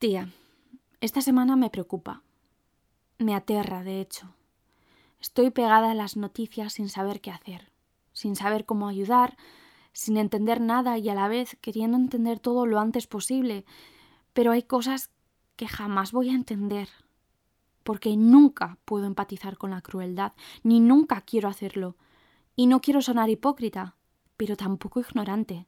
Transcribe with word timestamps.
Tía, 0.00 0.32
esta 1.02 1.20
semana 1.20 1.56
me 1.56 1.68
preocupa. 1.68 2.22
Me 3.18 3.34
aterra, 3.34 3.82
de 3.82 4.00
hecho. 4.00 4.34
Estoy 5.20 5.50
pegada 5.50 5.90
a 5.90 5.94
las 5.94 6.16
noticias 6.16 6.72
sin 6.72 6.88
saber 6.88 7.20
qué 7.20 7.30
hacer, 7.30 7.70
sin 8.14 8.34
saber 8.34 8.64
cómo 8.64 8.88
ayudar, 8.88 9.36
sin 9.92 10.16
entender 10.16 10.62
nada 10.62 10.96
y 10.96 11.10
a 11.10 11.14
la 11.14 11.28
vez 11.28 11.58
queriendo 11.60 11.98
entender 11.98 12.38
todo 12.38 12.64
lo 12.64 12.80
antes 12.80 13.06
posible. 13.06 13.66
Pero 14.32 14.52
hay 14.52 14.62
cosas 14.62 15.10
que 15.56 15.68
jamás 15.68 16.12
voy 16.12 16.30
a 16.30 16.34
entender, 16.34 16.88
porque 17.82 18.16
nunca 18.16 18.78
puedo 18.86 19.04
empatizar 19.04 19.58
con 19.58 19.68
la 19.68 19.82
crueldad, 19.82 20.32
ni 20.62 20.80
nunca 20.80 21.20
quiero 21.20 21.46
hacerlo. 21.50 21.98
Y 22.56 22.68
no 22.68 22.80
quiero 22.80 23.02
sonar 23.02 23.28
hipócrita, 23.28 23.96
pero 24.38 24.56
tampoco 24.56 24.98
ignorante. 25.00 25.66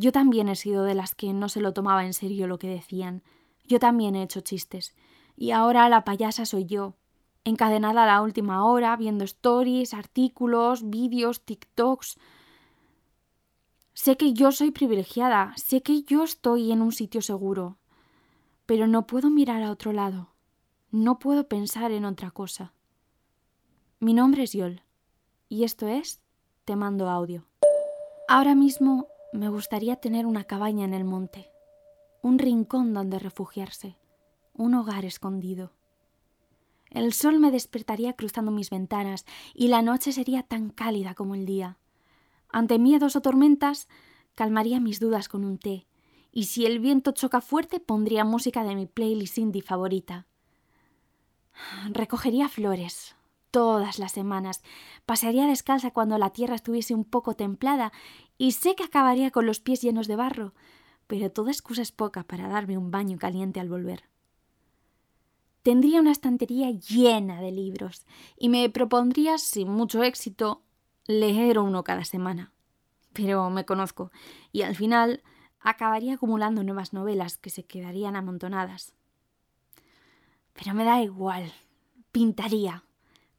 Yo 0.00 0.12
también 0.12 0.48
he 0.48 0.54
sido 0.54 0.84
de 0.84 0.94
las 0.94 1.16
que 1.16 1.32
no 1.32 1.48
se 1.48 1.60
lo 1.60 1.72
tomaba 1.72 2.06
en 2.06 2.12
serio 2.12 2.46
lo 2.46 2.60
que 2.60 2.68
decían. 2.68 3.24
Yo 3.64 3.80
también 3.80 4.14
he 4.14 4.22
hecho 4.22 4.40
chistes. 4.42 4.94
Y 5.36 5.50
ahora 5.50 5.88
la 5.88 6.04
payasa 6.04 6.46
soy 6.46 6.66
yo, 6.66 6.94
encadenada 7.42 8.04
a 8.04 8.06
la 8.06 8.22
última 8.22 8.64
hora, 8.64 8.94
viendo 8.96 9.24
stories, 9.24 9.94
artículos, 9.94 10.88
vídeos, 10.88 11.44
TikToks. 11.44 12.16
Sé 13.92 14.16
que 14.16 14.34
yo 14.34 14.52
soy 14.52 14.70
privilegiada, 14.70 15.52
sé 15.56 15.82
que 15.82 16.02
yo 16.04 16.22
estoy 16.22 16.70
en 16.70 16.80
un 16.80 16.92
sitio 16.92 17.20
seguro, 17.20 17.78
pero 18.66 18.86
no 18.86 19.04
puedo 19.04 19.30
mirar 19.30 19.64
a 19.64 19.72
otro 19.72 19.92
lado, 19.92 20.28
no 20.92 21.18
puedo 21.18 21.48
pensar 21.48 21.90
en 21.90 22.04
otra 22.04 22.30
cosa. 22.30 22.72
Mi 23.98 24.14
nombre 24.14 24.44
es 24.44 24.52
Yol, 24.52 24.82
y 25.48 25.64
esto 25.64 25.88
es 25.88 26.22
Te 26.64 26.76
mando 26.76 27.10
audio. 27.10 27.46
Ahora 28.28 28.54
mismo 28.54 29.08
me 29.32 29.48
gustaría 29.48 29.96
tener 29.96 30.26
una 30.26 30.44
cabaña 30.44 30.84
en 30.84 30.94
el 30.94 31.04
monte, 31.04 31.50
un 32.22 32.38
rincón 32.38 32.94
donde 32.94 33.18
refugiarse, 33.18 33.98
un 34.54 34.74
hogar 34.74 35.04
escondido. 35.04 35.72
El 36.90 37.12
sol 37.12 37.38
me 37.38 37.50
despertaría 37.50 38.14
cruzando 38.14 38.50
mis 38.50 38.70
ventanas 38.70 39.26
y 39.54 39.68
la 39.68 39.82
noche 39.82 40.12
sería 40.12 40.42
tan 40.42 40.70
cálida 40.70 41.14
como 41.14 41.34
el 41.34 41.44
día. 41.44 41.76
Ante 42.48 42.78
miedos 42.78 43.14
o 43.16 43.20
tormentas, 43.20 43.88
calmaría 44.34 44.80
mis 44.80 45.00
dudas 45.00 45.28
con 45.28 45.44
un 45.44 45.58
té, 45.58 45.86
y 46.32 46.44
si 46.44 46.64
el 46.64 46.78
viento 46.78 47.12
choca 47.12 47.42
fuerte, 47.42 47.80
pondría 47.80 48.24
música 48.24 48.64
de 48.64 48.74
mi 48.74 48.86
playlist 48.86 49.36
indie 49.36 49.60
favorita. 49.60 50.26
Recogería 51.90 52.48
flores, 52.48 53.16
todas 53.58 53.98
las 53.98 54.12
semanas. 54.12 54.62
Pasearía 55.04 55.48
descalza 55.48 55.90
cuando 55.90 56.16
la 56.16 56.30
tierra 56.30 56.54
estuviese 56.54 56.94
un 56.94 57.02
poco 57.02 57.34
templada 57.34 57.92
y 58.36 58.52
sé 58.52 58.76
que 58.76 58.84
acabaría 58.84 59.32
con 59.32 59.46
los 59.46 59.58
pies 59.58 59.82
llenos 59.82 60.06
de 60.06 60.14
barro, 60.14 60.54
pero 61.08 61.32
toda 61.32 61.50
excusa 61.50 61.82
es 61.82 61.90
poca 61.90 62.22
para 62.22 62.46
darme 62.46 62.78
un 62.78 62.92
baño 62.92 63.18
caliente 63.18 63.58
al 63.58 63.68
volver. 63.68 64.04
Tendría 65.64 65.98
una 65.98 66.12
estantería 66.12 66.70
llena 66.70 67.40
de 67.40 67.50
libros 67.50 68.06
y 68.36 68.48
me 68.48 68.70
propondría, 68.70 69.38
sin 69.38 69.68
mucho 69.68 70.04
éxito, 70.04 70.62
leer 71.08 71.58
uno 71.58 71.82
cada 71.82 72.04
semana. 72.04 72.52
Pero 73.12 73.50
me 73.50 73.64
conozco 73.64 74.12
y 74.52 74.62
al 74.62 74.76
final 74.76 75.24
acabaría 75.58 76.14
acumulando 76.14 76.62
nuevas 76.62 76.92
novelas 76.92 77.38
que 77.38 77.50
se 77.50 77.64
quedarían 77.64 78.14
amontonadas. 78.14 78.94
Pero 80.52 80.74
me 80.74 80.84
da 80.84 81.02
igual. 81.02 81.52
Pintaría, 82.12 82.84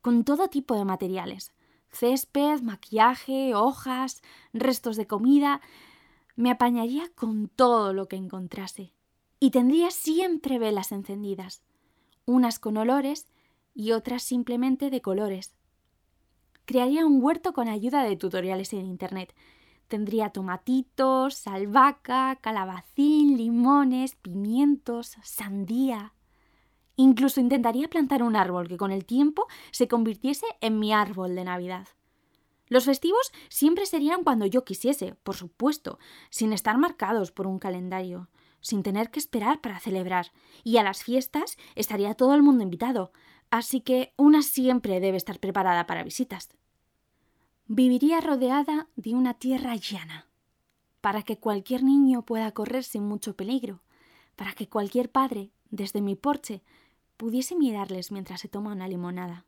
con 0.02 0.24
todo 0.24 0.48
tipo 0.48 0.76
de 0.76 0.86
materiales. 0.86 1.54
Césped, 1.92 2.62
maquillaje, 2.62 3.56
hojas, 3.56 4.22
restos 4.54 4.96
de 4.96 5.08
comida. 5.08 5.62
Me 6.36 6.52
apañaría 6.52 7.10
con 7.16 7.48
todo 7.48 7.94
lo 7.94 8.08
que 8.08 8.16
encontrase. 8.16 8.94
Y 9.40 9.52
tendría 9.52 9.90
siempre 9.92 10.60
velas 10.60 10.92
encendidas, 10.92 11.64
unas 12.26 12.60
con 12.60 12.78
olores 12.78 13.28
y 13.74 13.92
otras 13.94 14.24
simplemente 14.24 14.90
de 14.90 15.02
colores. 15.02 15.56
Crearía 16.66 17.06
un 17.06 17.24
huerto 17.24 17.54
con 17.54 17.68
ayuda 17.68 18.04
de 18.04 18.16
tutoriales 18.16 18.74
en 18.74 18.86
Internet. 18.86 19.34
Tendría 19.88 20.30
tomatitos, 20.30 21.48
albahaca, 21.48 22.38
calabacín, 22.42 23.38
limones, 23.38 24.16
pimientos, 24.16 25.18
sandía, 25.24 26.14
Incluso 27.02 27.40
intentaría 27.40 27.90
plantar 27.90 28.24
un 28.24 28.36
árbol 28.36 28.68
que 28.68 28.76
con 28.76 28.92
el 28.92 29.06
tiempo 29.06 29.48
se 29.72 29.88
convirtiese 29.88 30.46
en 30.60 30.80
mi 30.80 30.92
árbol 30.92 31.34
de 31.34 31.46
Navidad. 31.46 31.88
Los 32.68 32.84
festivos 32.84 33.32
siempre 33.48 33.86
serían 33.86 34.26
cuando 34.26 34.46
yo 34.46 34.66
quisiese, 34.66 35.16
por 35.24 35.38
supuesto, 35.38 35.98
sin 36.30 36.52
estar 36.52 36.78
marcados 36.78 37.32
por 37.32 37.48
un 37.48 37.58
calendario, 37.58 38.28
sin 38.60 38.84
tener 38.84 39.12
que 39.12 39.20
esperar 39.20 39.62
para 39.62 39.80
celebrar, 39.80 40.34
y 40.66 40.76
a 40.76 40.84
las 40.84 41.02
fiestas 41.02 41.56
estaría 41.76 42.16
todo 42.16 42.36
el 42.36 42.44
mundo 42.44 42.66
invitado, 42.66 43.14
así 43.50 43.80
que 43.80 44.14
una 44.18 44.42
siempre 44.42 45.00
debe 45.00 45.16
estar 45.16 45.40
preparada 45.40 45.88
para 45.88 46.04
visitas. 46.04 46.50
Viviría 47.66 48.20
rodeada 48.20 48.90
de 48.98 49.14
una 49.14 49.36
tierra 49.36 49.74
llana, 49.78 50.28
para 51.00 51.24
que 51.24 51.38
cualquier 51.38 51.82
niño 51.82 52.26
pueda 52.26 52.52
correr 52.52 52.84
sin 52.84 53.04
mucho 53.04 53.38
peligro, 53.38 53.84
para 54.36 54.52
que 54.52 54.68
cualquier 54.68 55.10
padre, 55.10 55.54
desde 55.72 56.02
mi 56.02 56.18
porche, 56.18 56.62
pudiese 57.20 57.58
mirarles 57.58 58.14
mientras 58.14 58.40
se 58.40 58.48
toma 58.48 58.72
una 58.72 58.88
limonada. 58.88 59.46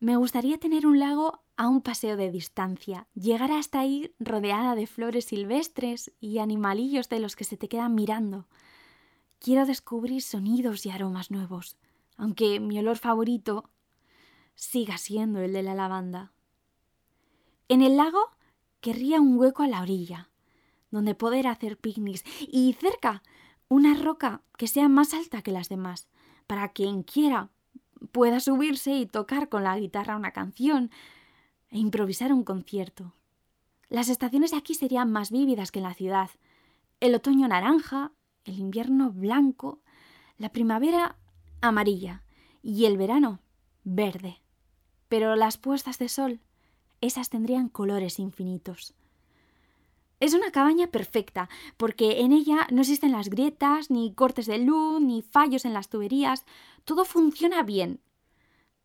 Me 0.00 0.16
gustaría 0.16 0.58
tener 0.58 0.84
un 0.84 0.98
lago 0.98 1.44
a 1.56 1.68
un 1.68 1.80
paseo 1.80 2.16
de 2.16 2.32
distancia, 2.32 3.06
llegar 3.14 3.52
hasta 3.52 3.78
ahí 3.78 4.12
rodeada 4.18 4.74
de 4.74 4.88
flores 4.88 5.26
silvestres 5.26 6.10
y 6.20 6.38
animalillos 6.38 7.08
de 7.08 7.20
los 7.20 7.36
que 7.36 7.44
se 7.44 7.56
te 7.56 7.68
quedan 7.68 7.94
mirando. 7.94 8.48
Quiero 9.38 9.64
descubrir 9.64 10.20
sonidos 10.20 10.84
y 10.86 10.90
aromas 10.90 11.30
nuevos, 11.30 11.76
aunque 12.16 12.58
mi 12.58 12.76
olor 12.80 12.98
favorito 12.98 13.70
siga 14.56 14.98
siendo 14.98 15.40
el 15.40 15.52
de 15.52 15.62
la 15.62 15.76
lavanda. 15.76 16.32
En 17.68 17.80
el 17.80 17.96
lago 17.96 18.32
querría 18.80 19.20
un 19.20 19.38
hueco 19.38 19.62
a 19.62 19.68
la 19.68 19.82
orilla, 19.82 20.30
donde 20.90 21.14
poder 21.14 21.46
hacer 21.46 21.78
picnics 21.78 22.24
y 22.40 22.72
cerca 22.72 23.22
una 23.68 23.94
roca 23.94 24.42
que 24.56 24.66
sea 24.66 24.88
más 24.88 25.14
alta 25.14 25.42
que 25.42 25.52
las 25.52 25.68
demás, 25.68 26.08
para 26.46 26.70
quien 26.70 27.02
quiera 27.02 27.50
pueda 28.12 28.40
subirse 28.40 28.92
y 28.92 29.06
tocar 29.06 29.48
con 29.48 29.64
la 29.64 29.78
guitarra 29.78 30.16
una 30.16 30.32
canción 30.32 30.90
e 31.70 31.78
improvisar 31.78 32.32
un 32.32 32.44
concierto. 32.44 33.14
Las 33.88 34.08
estaciones 34.08 34.52
aquí 34.54 34.74
serían 34.74 35.10
más 35.10 35.30
vívidas 35.30 35.70
que 35.70 35.80
en 35.80 35.84
la 35.84 35.94
ciudad. 35.94 36.30
El 37.00 37.14
otoño 37.14 37.48
naranja, 37.48 38.12
el 38.44 38.58
invierno 38.58 39.10
blanco, 39.10 39.80
la 40.36 40.50
primavera 40.50 41.16
amarilla 41.60 42.22
y 42.62 42.84
el 42.84 42.96
verano 42.96 43.40
verde. 43.84 44.40
Pero 45.08 45.36
las 45.36 45.56
puestas 45.56 45.98
de 45.98 46.08
sol, 46.08 46.40
esas 47.00 47.30
tendrían 47.30 47.68
colores 47.68 48.18
infinitos. 48.18 48.94
Es 50.20 50.34
una 50.34 50.50
cabaña 50.50 50.88
perfecta, 50.88 51.48
porque 51.76 52.20
en 52.20 52.32
ella 52.32 52.66
no 52.70 52.80
existen 52.80 53.12
las 53.12 53.28
grietas, 53.28 53.90
ni 53.90 54.12
cortes 54.12 54.46
de 54.46 54.58
luz, 54.58 55.00
ni 55.00 55.22
fallos 55.22 55.64
en 55.64 55.74
las 55.74 55.88
tuberías. 55.88 56.44
Todo 56.84 57.04
funciona 57.04 57.62
bien, 57.62 58.00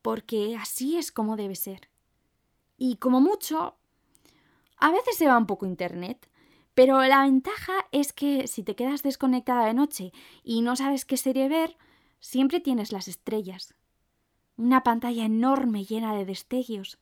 porque 0.01 0.55
así 0.55 0.97
es 0.97 1.11
como 1.11 1.35
debe 1.35 1.55
ser. 1.55 1.89
Y 2.77 2.97
como 2.97 3.19
mucho, 3.19 3.75
a 4.77 4.91
veces 4.91 5.17
se 5.17 5.27
va 5.27 5.37
un 5.37 5.47
poco 5.47 5.65
internet, 5.65 6.29
pero 6.75 7.01
la 7.03 7.23
ventaja 7.23 7.73
es 7.91 8.13
que 8.13 8.47
si 8.47 8.63
te 8.63 8.75
quedas 8.75 9.03
desconectada 9.03 9.65
de 9.65 9.73
noche 9.73 10.11
y 10.43 10.61
no 10.61 10.75
sabes 10.75 11.05
qué 11.05 11.17
serie 11.17 11.49
ver, 11.49 11.77
siempre 12.19 12.59
tienes 12.59 12.91
las 12.91 13.07
estrellas. 13.07 13.75
Una 14.57 14.83
pantalla 14.83 15.25
enorme 15.25 15.85
llena 15.85 16.15
de 16.15 16.25
destellos, 16.25 16.99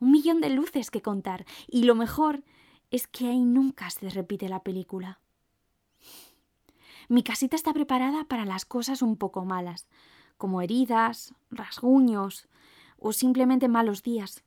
un 0.00 0.10
millón 0.10 0.40
de 0.40 0.50
luces 0.50 0.90
que 0.90 1.02
contar, 1.02 1.44
y 1.68 1.84
lo 1.84 1.94
mejor 1.94 2.44
es 2.94 3.08
que 3.08 3.26
ahí 3.26 3.44
nunca 3.44 3.90
se 3.90 4.08
repite 4.08 4.48
la 4.48 4.62
película. 4.62 5.18
Mi 7.08 7.24
casita 7.24 7.56
está 7.56 7.72
preparada 7.72 8.22
para 8.22 8.44
las 8.44 8.64
cosas 8.64 9.02
un 9.02 9.16
poco 9.16 9.44
malas, 9.44 9.88
como 10.36 10.62
heridas, 10.62 11.34
rasguños 11.50 12.46
o 12.96 13.12
simplemente 13.12 13.66
malos 13.66 14.04
días. 14.04 14.44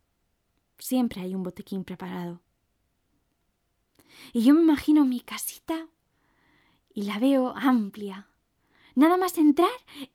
Siempre 0.77 1.19
hay 1.19 1.35
un 1.35 1.43
botequín 1.43 1.83
preparado. 1.83 2.39
Y 4.31 4.45
yo 4.45 4.53
me 4.53 4.61
imagino 4.61 5.03
mi 5.03 5.19
casita 5.19 5.87
y 6.93 7.03
la 7.03 7.19
veo 7.19 7.53
amplia. 7.57 8.29
Nada 8.95 9.17
más 9.17 9.37
entrar 9.37 9.69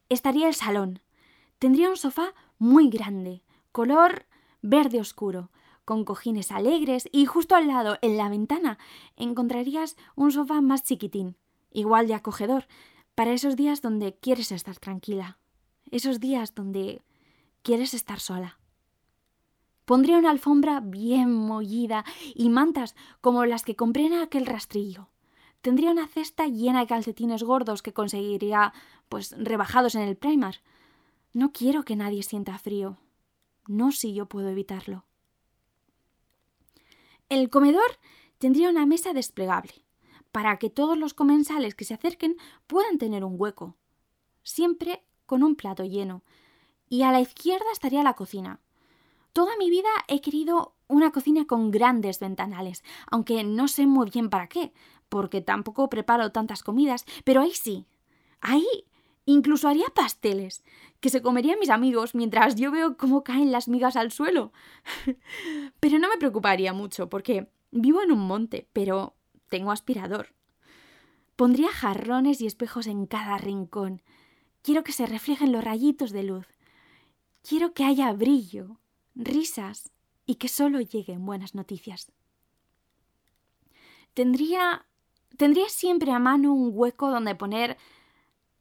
estaría 0.09 0.49
el 0.49 0.55
salón. 0.55 1.03
Tendría 1.59 1.91
un 1.91 1.99
sofá 1.99 2.33
muy 2.59 2.89
grande, 2.89 3.43
color 3.73 4.25
verde 4.63 5.01
oscuro, 5.01 5.51
con 5.93 6.07
cojines 6.07 6.51
alegres 6.51 7.07
y 7.13 7.27
justo 7.27 7.55
al 7.55 7.67
lado, 7.67 7.99
en 8.01 8.17
la 8.17 8.31
ventana, 8.31 8.79
encontrarías 9.15 9.99
un 10.17 10.33
sofá 10.33 10.63
más 10.63 10.85
chiquitín, 10.85 11.37
igual 11.71 12.07
de 12.07 12.15
acogedor, 12.15 12.67
para 13.15 13.33
esos 13.33 13.57
días 13.57 13.83
donde 13.83 14.17
quieres 14.19 14.53
estar 14.53 14.79
tranquila, 14.79 15.39
esos 15.91 16.19
días 16.19 16.55
donde 16.55 17.03
quieres 17.63 17.93
estar 17.93 18.21
sola. 18.21 18.59
Pondría 19.85 20.17
una 20.17 20.31
alfombra 20.31 20.81
bien 20.81 21.31
mollida 21.31 22.07
y 22.35 22.49
mantas 22.49 22.95
como 23.21 23.45
las 23.45 23.63
que 23.63 23.77
compré 23.77 24.07
en 24.07 24.15
aquel 24.15 24.47
rastrillo. 24.47 25.11
Tendría 25.61 25.91
una 25.91 26.09
cesta 26.09 26.47
llena 26.47 26.81
de 26.81 26.87
calcetines 26.87 27.43
gordos 27.43 27.83
que 27.83 27.93
conseguiría, 27.93 28.73
pues, 29.11 29.37
rebajados 29.37 29.95
en 29.95 30.09
el 30.09 30.17
Primark. 30.17 30.63
No 31.35 31.53
quiero 31.53 31.83
que 31.83 31.97
nadie 31.97 32.23
sienta 32.23 32.57
frío. 32.57 32.97
No 33.67 33.93
si 33.93 34.15
yo 34.15 34.25
puedo 34.25 34.49
evitarlo. 34.49 35.05
El 37.33 37.49
comedor 37.49 37.99
tendría 38.37 38.69
una 38.69 38.85
mesa 38.85 39.15
desplegable, 39.15 39.73
para 40.33 40.59
que 40.59 40.69
todos 40.69 40.99
los 40.99 41.15
comensales 41.15 41.75
que 41.75 41.87
se 41.87 41.95
acerquen 41.95 42.37
puedan 42.67 42.99
tener 42.99 43.25
un 43.25 43.41
hueco, 43.41 43.75
siempre 44.43 45.03
con 45.25 45.43
un 45.43 45.57
plato 45.57 45.83
lleno. 45.83 46.23
Y 46.91 47.05
a 47.05 47.11
la 47.11 47.23
izquierda 47.23 47.65
estaría 47.73 48.03
la 48.03 48.13
cocina. 48.13 48.61
Toda 49.33 49.57
mi 49.57 49.71
vida 49.71 49.89
he 50.09 50.21
querido 50.21 50.75
una 50.89 51.11
cocina 51.11 51.47
con 51.47 51.71
grandes 51.71 52.21
ventanales, 52.21 52.85
aunque 53.11 53.45
no 53.45 53.67
sé 53.67 53.87
muy 53.87 54.11
bien 54.11 54.29
para 54.29 54.47
qué, 54.47 54.75
porque 55.09 55.41
tampoco 55.41 55.89
preparo 55.89 56.33
tantas 56.33 56.63
comidas, 56.63 57.07
pero 57.25 57.41
ahí 57.41 57.55
sí. 57.55 57.87
Ahí 58.43 58.69
incluso 59.25 59.69
haría 59.69 59.87
pasteles, 59.95 60.65
que 61.01 61.11
se 61.11 61.23
comerían 61.23 61.59
mis 61.59 61.71
amigos 61.71 62.15
mientras 62.15 62.57
yo 62.57 62.71
veo 62.71 62.97
cómo 62.97 63.25
caen 63.25 63.53
las 63.53 63.69
migas 63.69 63.97
al 63.97 64.13
suelo. 64.13 64.53
pero 65.81 65.99
no 65.99 66.09
me 66.09 66.19
preocuparía 66.19 66.73
mucho, 66.73 67.09
porque 67.09 67.49
vivo 67.71 68.03
en 68.03 68.13
un 68.13 68.21
monte, 68.21 68.69
pero 68.73 69.15
tengo 69.49 69.73
aspirador. 69.73 70.35
Pondría 71.37 71.71
jarrones 71.71 72.41
y 72.41 72.47
espejos 72.47 72.87
en 72.87 73.07
cada 73.07 73.39
rincón. 73.39 74.03
Quiero 74.63 74.85
que 74.85 74.93
se 74.93 75.07
reflejen 75.07 75.53
los 75.53 75.65
rayitos 75.65 76.13
de 76.13 76.23
luz. 76.23 76.47
Quiero 77.43 77.73
que 77.73 77.85
haya 77.85 78.13
brillo, 78.13 78.79
risas 79.15 79.91
y 80.27 80.37
que 80.37 80.49
solo 80.49 80.81
lleguen 80.81 81.27
buenas 81.27 81.55
noticias. 81.55 82.13
Tendría 84.15 84.87
tendría 85.37 85.69
siempre 85.69 86.13
a 86.13 86.19
mano 86.19 86.53
un 86.53 86.71
hueco 86.73 87.11
donde 87.11 87.35
poner 87.35 87.77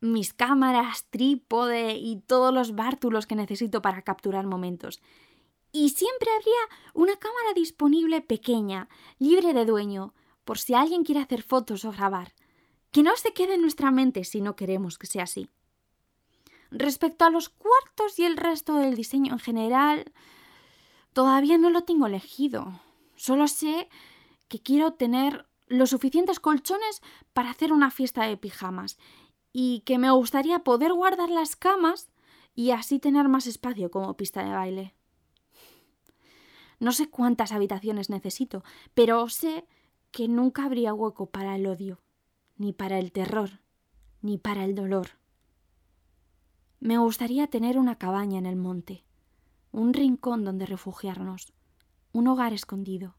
mis 0.02 0.34
cámaras, 0.34 1.06
trípode 1.12 1.96
y 1.96 2.18
todos 2.22 2.54
los 2.54 2.76
bártulos 2.76 3.28
que 3.28 3.36
necesito 3.36 3.82
para 3.82 4.02
capturar 4.02 4.48
momentos. 4.48 5.00
Y 5.72 5.90
siempre 5.90 6.30
habría 6.32 6.78
una 6.94 7.16
cámara 7.16 7.54
disponible 7.56 8.22
pequeña, 8.22 8.90
libre 9.20 9.54
de 9.54 9.66
dueño, 9.66 10.14
por 10.44 10.58
si 10.58 10.74
alguien 10.74 11.04
quiere 11.04 11.22
hacer 11.22 11.44
fotos 11.44 11.86
o 11.86 11.92
grabar. 11.92 12.34
Que 12.92 13.04
no 13.04 13.16
se 13.16 13.32
quede 13.32 13.54
en 13.54 13.62
nuestra 13.62 13.92
mente 13.92 14.26
si 14.26 14.42
no 14.42 14.56
queremos 14.56 14.98
que 14.98 15.08
sea 15.08 15.24
así. 15.24 15.48
Respecto 16.72 17.24
a 17.24 17.30
los 17.30 17.50
cuartos 17.50 18.18
y 18.18 18.26
el 18.26 18.38
resto 18.38 18.76
del 18.76 18.96
diseño 18.96 19.34
en 19.34 19.40
general, 19.40 20.12
todavía 21.14 21.58
no 21.58 21.70
lo 21.70 21.84
tengo 21.84 22.08
elegido. 22.08 22.82
Solo 23.16 23.48
sé 23.48 23.88
que 24.48 24.60
quiero 24.60 24.94
tener 24.94 25.46
los 25.68 25.92
suficientes 25.92 26.40
colchones 26.40 27.02
para 27.34 27.52
hacer 27.52 27.72
una 27.72 27.92
fiesta 27.92 28.24
de 28.26 28.36
pijamas 28.36 28.98
y 29.54 29.82
que 29.82 29.98
me 29.98 30.12
gustaría 30.12 30.60
poder 30.60 30.94
guardar 30.94 31.30
las 31.30 31.56
camas 31.56 32.10
y 32.56 32.72
así 32.72 33.00
tener 33.00 33.28
más 33.28 33.48
espacio 33.48 33.92
como 33.92 34.16
pista 34.16 34.44
de 34.44 34.52
baile. 34.52 34.96
No 36.80 36.92
sé 36.92 37.10
cuántas 37.10 37.52
habitaciones 37.52 38.10
necesito, 38.10 38.64
pero 38.94 39.30
sé 39.30 39.66
que 40.12 40.28
nunca 40.28 40.66
habría 40.66 40.94
hueco 40.94 41.28
para 41.28 41.56
el 41.56 41.68
odio, 41.68 42.00
ni 42.58 42.74
para 42.74 42.98
el 43.00 43.12
terror, 43.12 43.62
ni 44.22 44.38
para 44.38 44.66
el 44.66 44.76
dolor. 44.76 45.10
Me 46.80 46.98
gustaría 46.98 47.48
tener 47.48 47.78
una 47.78 47.98
cabaña 47.98 48.40
en 48.40 48.48
el 48.48 48.56
monte, 48.56 49.06
un 49.72 49.94
rincón 49.94 50.44
donde 50.44 50.66
refugiarnos, 50.66 51.54
un 52.12 52.28
hogar 52.28 52.54
escondido, 52.54 53.16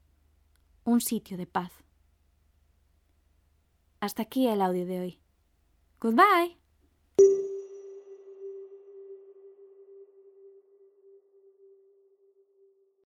un 0.84 1.00
sitio 1.00 1.36
de 1.36 1.46
paz. 1.46 1.72
Hasta 4.00 4.22
aquí 4.22 4.48
el 4.48 4.60
audio 4.60 4.84
de 4.84 5.00
hoy. 5.00 5.21
Goodbye! 6.02 6.56